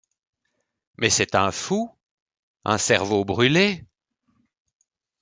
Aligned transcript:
Mais 0.97 1.11
c’est 1.11 1.35
un 1.35 1.51
fou! 1.51 1.87
un 2.65 2.79
cerveau 2.79 3.23
brûlé!... 3.23 3.85